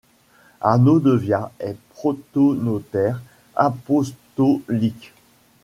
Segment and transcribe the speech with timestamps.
[0.61, 3.21] Arnaud de Via est protonotaire
[3.55, 5.13] apostolique.